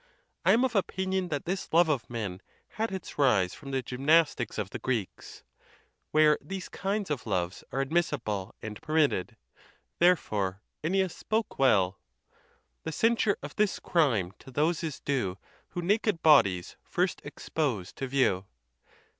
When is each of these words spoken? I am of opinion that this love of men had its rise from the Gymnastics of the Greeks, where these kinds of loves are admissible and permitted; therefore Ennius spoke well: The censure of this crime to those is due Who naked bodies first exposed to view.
I 0.43 0.51
am 0.53 0.65
of 0.65 0.73
opinion 0.75 1.27
that 1.27 1.45
this 1.45 1.71
love 1.71 1.87
of 1.87 2.09
men 2.09 2.41
had 2.69 2.91
its 2.91 3.19
rise 3.19 3.53
from 3.53 3.69
the 3.69 3.83
Gymnastics 3.83 4.57
of 4.57 4.71
the 4.71 4.79
Greeks, 4.79 5.43
where 6.09 6.39
these 6.41 6.69
kinds 6.69 7.11
of 7.11 7.27
loves 7.27 7.63
are 7.71 7.81
admissible 7.81 8.55
and 8.63 8.81
permitted; 8.81 9.37
therefore 9.99 10.63
Ennius 10.83 11.15
spoke 11.15 11.59
well: 11.59 11.99
The 12.81 12.91
censure 12.91 13.37
of 13.43 13.55
this 13.57 13.77
crime 13.77 14.31
to 14.39 14.49
those 14.49 14.83
is 14.83 14.99
due 14.99 15.37
Who 15.69 15.83
naked 15.83 16.23
bodies 16.23 16.77
first 16.81 17.21
exposed 17.23 17.95
to 17.97 18.07
view. 18.07 18.47